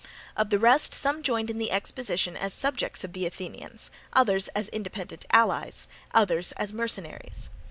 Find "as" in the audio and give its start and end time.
2.35-2.55, 4.55-4.67, 6.53-6.73